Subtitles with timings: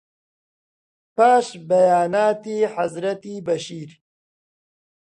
[1.15, 3.91] پاش بەیاناتی حەزرەتی بەشیر